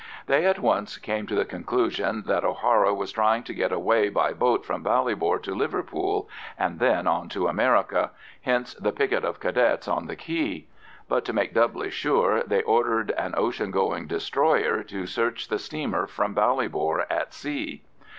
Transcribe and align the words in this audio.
They 0.25 0.47
at 0.47 0.57
once 0.57 0.97
came 0.97 1.27
to 1.27 1.35
the 1.35 1.45
conclusion 1.45 2.23
that 2.25 2.43
O'Hara 2.43 2.91
was 2.91 3.11
trying 3.11 3.43
to 3.43 3.53
get 3.53 3.71
away 3.71 4.09
by 4.09 4.33
boat 4.33 4.65
from 4.65 4.83
Ballybor 4.83 5.39
to 5.43 5.53
Liverpool 5.53 6.27
and 6.57 6.79
then 6.79 7.05
on 7.05 7.29
to 7.29 7.47
America, 7.47 8.09
hence 8.41 8.73
the 8.73 8.91
picket 8.91 9.23
of 9.23 9.39
Cadets 9.39 9.87
on 9.87 10.07
the 10.07 10.15
quay; 10.15 10.65
but 11.07 11.23
to 11.25 11.33
make 11.33 11.53
doubly 11.53 11.91
sure 11.91 12.41
they 12.41 12.63
ordered 12.63 13.11
an 13.11 13.35
ocean 13.37 13.69
going 13.69 14.07
destroyer 14.07 14.81
to 14.85 15.05
search 15.05 15.49
the 15.49 15.59
steamer 15.59 16.07
from 16.07 16.33
Ballybor 16.33 17.05
at 17.11 17.31
sea. 17.31 17.83